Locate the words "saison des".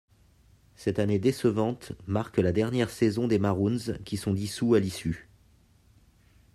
2.89-3.37